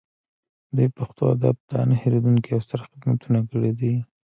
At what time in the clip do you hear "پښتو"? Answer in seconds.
0.97-1.23